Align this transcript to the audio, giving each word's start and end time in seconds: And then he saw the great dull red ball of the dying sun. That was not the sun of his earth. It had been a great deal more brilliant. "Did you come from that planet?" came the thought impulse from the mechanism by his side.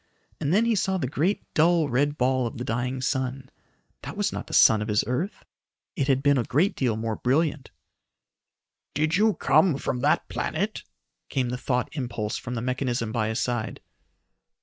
And 0.39 0.51
then 0.51 0.65
he 0.65 0.73
saw 0.73 0.97
the 0.97 1.05
great 1.05 1.43
dull 1.53 1.87
red 1.87 2.17
ball 2.17 2.47
of 2.47 2.57
the 2.57 2.63
dying 2.63 3.01
sun. 3.01 3.51
That 4.01 4.17
was 4.17 4.33
not 4.33 4.47
the 4.47 4.51
sun 4.53 4.81
of 4.81 4.87
his 4.87 5.03
earth. 5.05 5.45
It 5.95 6.07
had 6.07 6.23
been 6.23 6.39
a 6.39 6.43
great 6.43 6.75
deal 6.75 6.97
more 6.97 7.17
brilliant. 7.17 7.69
"Did 8.95 9.15
you 9.15 9.35
come 9.35 9.77
from 9.77 9.99
that 9.99 10.27
planet?" 10.27 10.81
came 11.29 11.49
the 11.49 11.55
thought 11.59 11.89
impulse 11.95 12.35
from 12.39 12.55
the 12.55 12.63
mechanism 12.63 13.11
by 13.11 13.27
his 13.27 13.41
side. 13.41 13.79